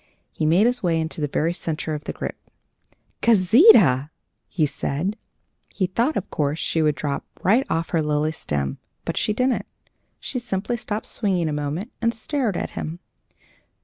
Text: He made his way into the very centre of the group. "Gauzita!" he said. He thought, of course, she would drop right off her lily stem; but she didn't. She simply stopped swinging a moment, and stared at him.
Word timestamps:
He 0.31 0.47
made 0.47 0.65
his 0.65 0.81
way 0.81 0.99
into 0.99 1.21
the 1.21 1.27
very 1.27 1.53
centre 1.53 1.93
of 1.93 2.05
the 2.05 2.11
group. 2.11 2.33
"Gauzita!" 3.21 4.09
he 4.49 4.65
said. 4.65 5.15
He 5.69 5.85
thought, 5.85 6.17
of 6.17 6.27
course, 6.31 6.57
she 6.57 6.81
would 6.81 6.95
drop 6.95 7.23
right 7.43 7.63
off 7.69 7.89
her 7.91 8.01
lily 8.01 8.31
stem; 8.31 8.79
but 9.05 9.15
she 9.15 9.31
didn't. 9.31 9.67
She 10.19 10.39
simply 10.39 10.77
stopped 10.77 11.05
swinging 11.05 11.47
a 11.47 11.53
moment, 11.53 11.91
and 12.01 12.15
stared 12.15 12.57
at 12.57 12.71
him. 12.71 12.97